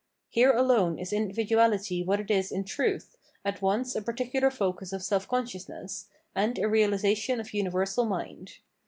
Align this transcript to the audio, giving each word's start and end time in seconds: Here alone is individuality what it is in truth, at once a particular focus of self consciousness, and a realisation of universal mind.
Here 0.31 0.51
alone 0.51 0.97
is 0.97 1.13
individuality 1.13 2.01
what 2.03 2.19
it 2.19 2.31
is 2.31 2.51
in 2.51 2.63
truth, 2.63 3.17
at 3.45 3.61
once 3.61 3.93
a 3.95 4.01
particular 4.01 4.49
focus 4.49 4.91
of 4.93 5.03
self 5.03 5.27
consciousness, 5.27 6.07
and 6.33 6.57
a 6.57 6.67
realisation 6.67 7.39
of 7.39 7.53
universal 7.53 8.05
mind. 8.05 8.55